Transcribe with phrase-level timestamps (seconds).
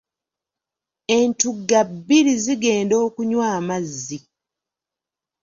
[1.17, 4.17] Entugga bbiri zigenda okunywa amazzi.